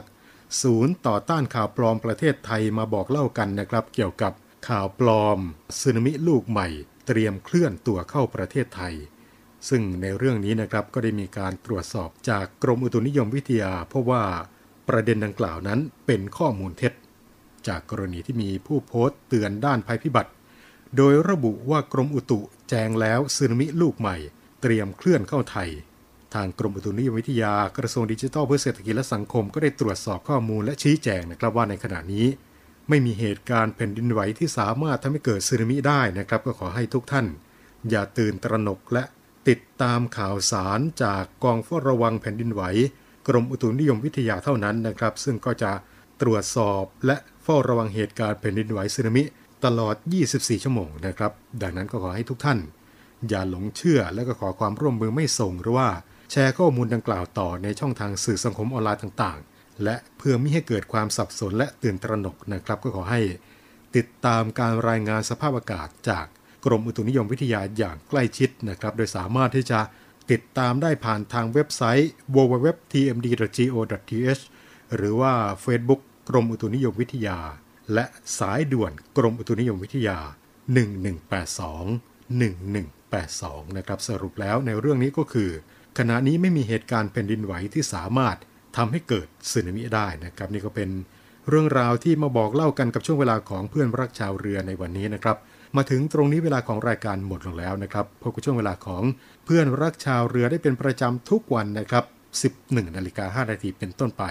[0.61, 4.33] ศูนย์ต่อต้านข่าวปลอมประเทศไทยมาบอกเล่ากันนะครับ เกี่ยวกับ
[4.69, 5.39] ข่าวปลอม
[5.79, 6.67] สึนามิลูกใหม่
[7.07, 8.95] เตรียมเคลื่อนตัวเข้าประเทศไทย
[9.69, 14.23] ซึ่งในเรื่องนี้นะครับก็ได้มีการตรวจสอบจากกรมอุตุนิยมวิทยา เพราะว่า
[14.87, 16.93] ประเด็นดังกล่าวนั้นเป็นข้อมูลเท็จ
[17.67, 20.31] จากกรณีที่มีผู้โพสต์เตือนด้านภัยพิบัติ
[20.97, 22.39] โดยระบุว่ากรมอุตุ
[22.69, 24.17] แจงแล้วสึนามิลูกใหม่
[24.61, 25.69] เตรียมเคลื่อนเข้าไทย
[26.33, 32.25] ทางกรมอุตุนิยมวิทยากระทรวงดิจิทัลเพื่อเศรษฐกิจและสังคมก็ได้ตรวจสอบข้อมูลและชี้แจงนะครับว่าในขณะนี้
[32.89, 37.25] ไม่มีเหตุการณ์แผ่นดินไหวที่สามารถทำให้เกิดสึนามิได้นะครับ ก็ขอให้ทุกท่าน
[37.89, 39.03] อย่าตื่นตระหนกและ
[39.49, 42.61] ติดตามข่าวสารจากกองเฝ้าระวังแผ่นดินไหว
[43.27, 45.71] กรมอุตุนิยมวิทยาเท่านั้นนะครับ ซึ่งก็จะ
[46.21, 49.23] ตรวจสอบและเฝ้าระวังเหตุการณ์แผ่นดินไหวสึนามิ
[49.65, 49.95] ตลอด
[50.29, 51.31] 24 ชั่วโมงนะครับ
[51.61, 52.59] ดังนั้นก็ขอให้ทุกท่าน
[53.29, 55.89] อย่าหลงเชื่อและก็ขอความร่วมมือไม่ส่งหรือว่า
[56.31, 63.21] แชร์ข้อมูลดังกล่าวต่อในช่องทางสื่อสังคมออนไลน์ต่างๆ และเพื่อไม่ให้เกิดความสับสนและตื่นตระหนกนะครับ ก็ขอให้
[63.95, 66.25] ติดตามการรายงานสภาพอากาศจาก
[66.65, 69.79] กรมอุตุนิยมวิทยาอย่างใกล้ชิดนะครับ โดยสามารถที่จะ
[70.31, 74.41] ติดตามได้ผ่านทางเว็บไซต์ www.tmd.go.th
[74.95, 75.33] หรือว่า
[75.63, 77.39] Facebook กรมอุตุนิยมวิทยา
[77.93, 78.05] และ
[78.39, 80.17] สายด่วนกรมอุตุนิยมวิทยา
[80.73, 85.49] 1182 1182 นะครับ สรุปแล้วในเรื่องนี้ก็คือ
[85.97, 88.37] ขณะนี้ไม่มีเหตุการณ์แผ่นดินไหวที่สามารถ
[88.77, 90.89] ทำให้เกิดสึนามิได้นะครับ นี่ก็เป็น
[91.49, 95.37] เรื่องราวที่มาบอกเล่ากันกับช่วงเวลาของเพื่อนรักชาวเรือในวันนี้นะครับ
[95.77, 99.03] มาถึงตรงนี้เวลาของรายการหมดลงแล้วนะครับพบกับช่วงเวลาของ
[99.45, 102.03] เพื่อนรักชาวเรือได้เป็นประจำทุกวันนะครับ
[102.53, 104.23] 11นาฬิกา5นาทีเป็นต้นไป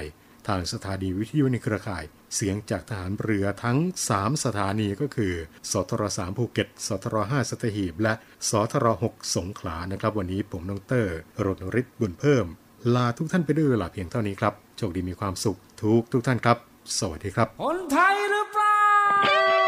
[0.49, 3.79] ทางสถานีวิทยุในเครือข่าย เสียงจากทหารเรือทั้ง
[4.11, 5.35] 3 สถานีก็คือ
[5.71, 8.15] สทร3ภูเก็ตสทร5สัตหีบ และ
[8.51, 12.47] สทร6สงขลานะครับ วันนี้ผมน้องเตอร์รณฤทธิ์บุญเพิ่ม
[12.95, 16.57] ลาทุกท่านไปด้วยเวลาเพียงเท่านี้ครับโชคดีมีความสุขทุกทุกท่านครับ
[16.99, 19.62] สวัสดีครับคนไทยหรือเปล่า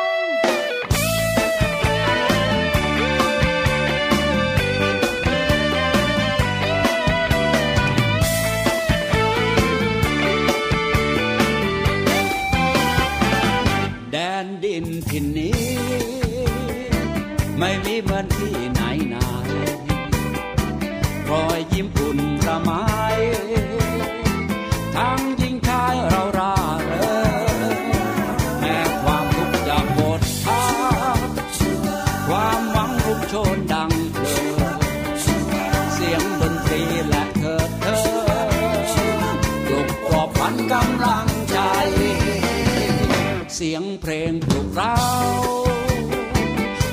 [43.58, 44.96] เสียงเพลงปลุกเรา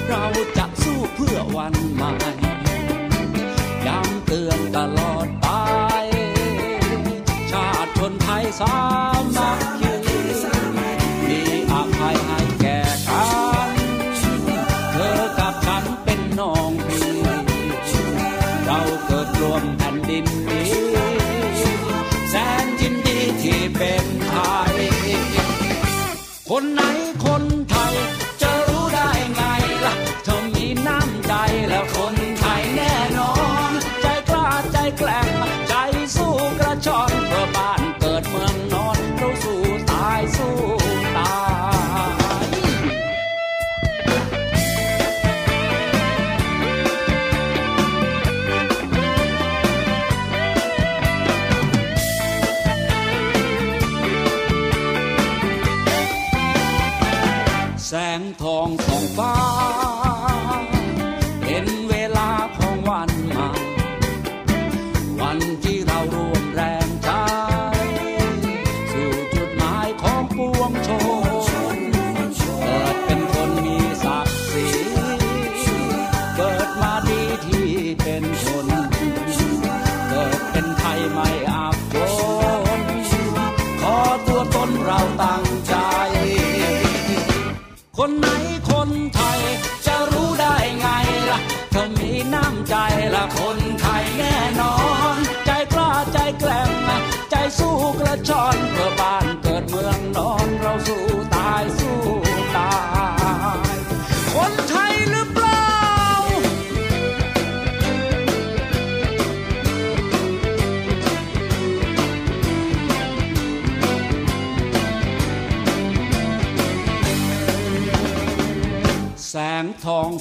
[0.09, 0.25] เรา
[0.57, 2.11] จะสู้เพื่อวันใหม่
[3.85, 5.47] ย้ำเตือนตลอดไป
[7.51, 8.90] ชาติชนไทยสา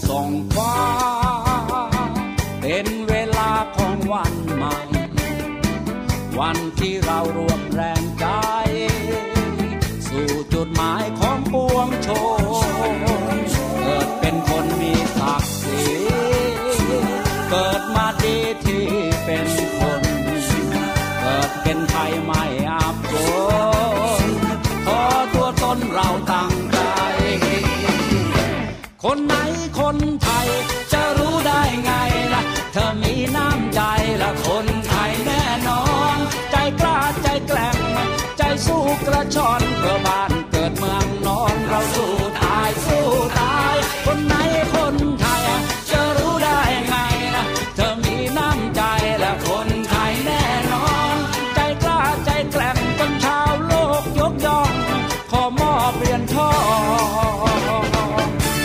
[0.06, 43.04] แชอนเพื่อบ้านเกิดเมืองนอนเราสู้ตายสู้
[43.40, 43.74] ตาย
[44.04, 44.34] คนไหน
[44.74, 45.42] คนไทย
[45.90, 46.94] จะรู้ได้ไง
[47.34, 48.82] ล่ะเธอมีน้ำใจ
[49.18, 51.16] และคนไทยแน่นอน
[51.54, 54.70] ใจกล้าใจแกล้งจนชาวโลกยกย่อง
[55.30, 56.52] ขอมอบเรียญทอ
[57.80, 57.80] ง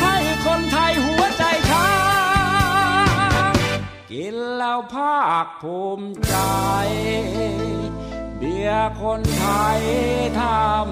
[0.02, 1.90] ให้คนไทยหัวใจช้า
[3.52, 3.54] ง
[4.12, 6.06] กินแล้วภาคภูมิ
[9.06, 9.48] คนไท
[9.80, 9.82] ย
[10.40, 10.85] ทำ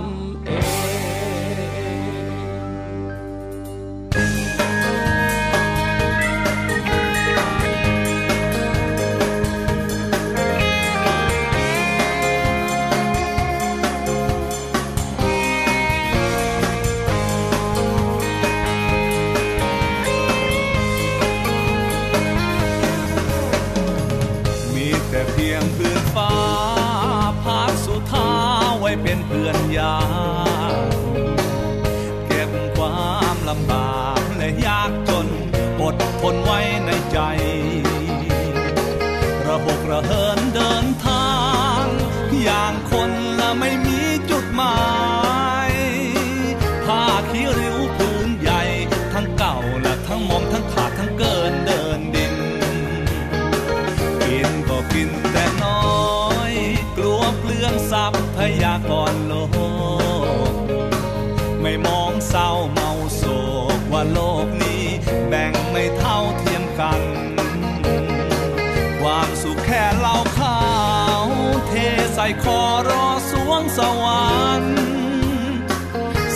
[72.43, 74.25] คอรอสวงสวร
[74.61, 74.75] รค์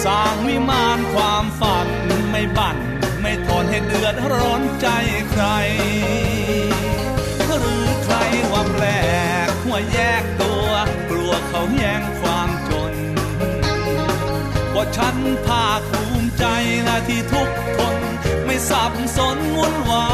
[0.04, 1.88] สร้างวิมานความฝัน
[2.32, 2.78] ไม่บั่น
[3.22, 4.88] ไม่ทนให้เดือดร้อนใจ
[5.32, 5.46] ใคร
[7.46, 8.16] หรือใคร
[8.52, 8.86] ว่าแปล
[9.48, 10.70] กหัวแยกตัว
[11.10, 12.94] กลัวเขาแย่งความจน
[14.76, 16.46] ว่าฉันภาคภูมิใจ
[16.88, 17.98] นะที่ทุกคน
[18.46, 20.08] ไม่สับสนวุ่นวา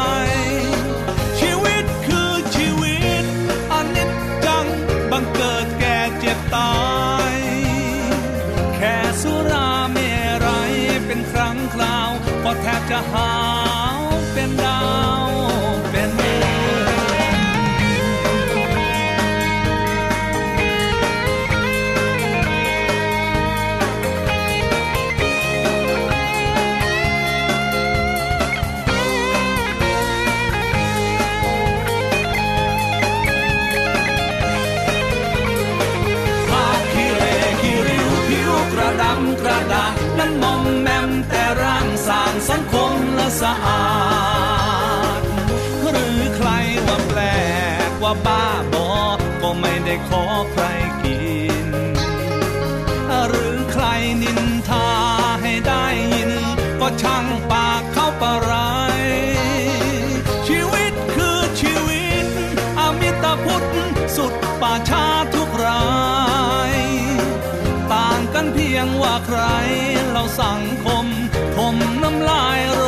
[0.00, 0.01] ย
[11.72, 12.10] คราว
[12.44, 13.32] ก็แทบจะหา
[13.98, 14.00] ว
[14.32, 14.80] เป็นดา
[15.26, 15.28] ว
[15.90, 16.96] เป็นเดือน
[36.48, 37.24] ภาพขี้เร
[37.60, 40.71] ขี้ริ้วผิวกระดำกระดาษนั้นมอม
[43.40, 43.84] สะอา
[45.18, 45.20] ด
[45.90, 46.50] หรือใคร
[46.86, 47.20] ว่าแปล
[47.88, 48.90] กว่าบ้าบอ
[49.42, 50.64] ก็ไม่ได้ขอใคร
[51.02, 51.18] กิ
[51.64, 51.66] น
[53.28, 53.84] หรือใคร
[54.22, 54.88] นินทา
[55.42, 56.32] ให้ได้ยิน
[56.80, 58.54] ก็ช่างปากเข้าปะไร
[60.46, 62.26] ชีวิตคือชีวิต
[62.78, 63.64] อมิตาพุทธ
[64.16, 65.84] สุดป่าชาทุกรา
[66.70, 66.72] ย
[67.92, 69.40] ต่างกันเพียงว่าใคร
[70.10, 71.06] เราสังคม
[71.56, 72.81] ทมน้ำลายร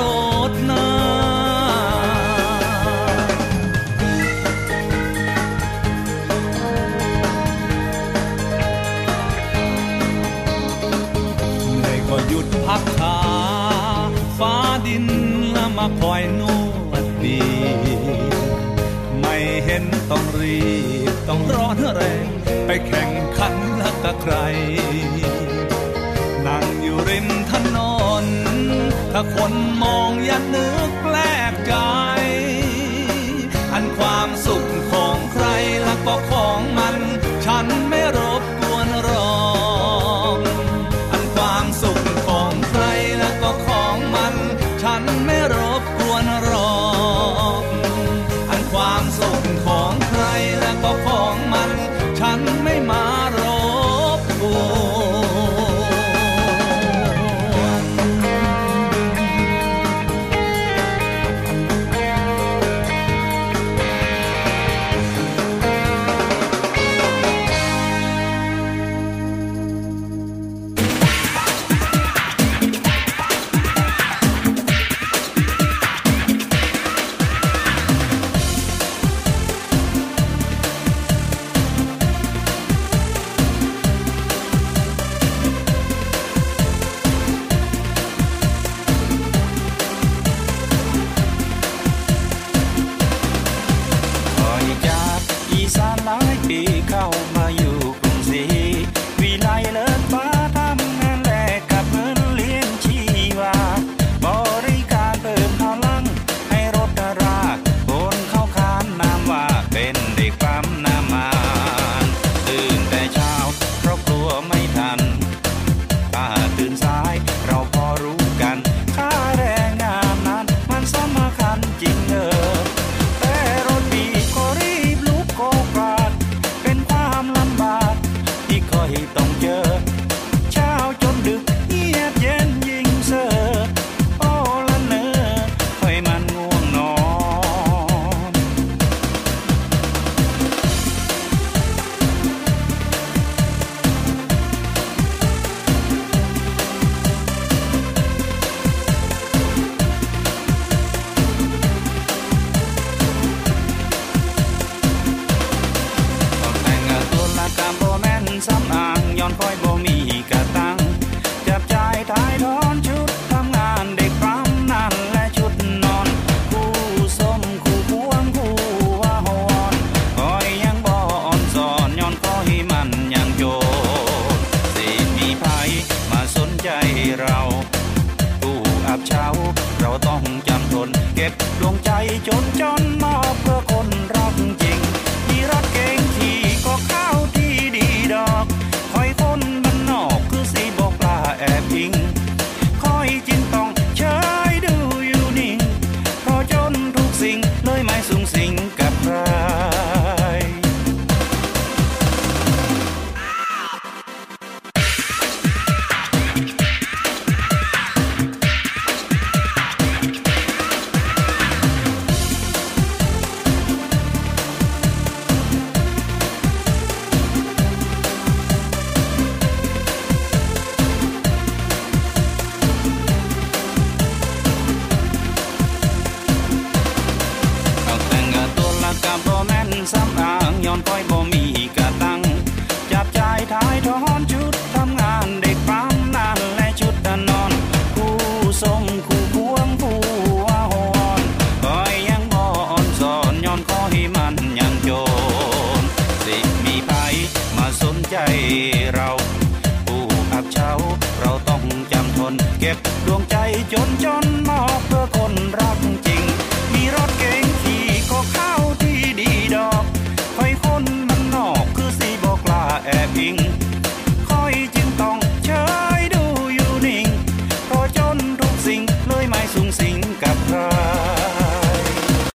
[16.01, 16.43] คอยน
[16.91, 17.41] วดดี
[19.21, 20.59] ไม่เห็นต้องรี
[21.13, 22.27] บต้องร้อนแรง
[22.67, 24.35] ไปแข่งขันละกับใคร
[26.47, 27.79] นั่งอยู่ริมถน
[28.25, 28.27] น
[29.13, 30.84] ถ้าคนมองยันเนื้อ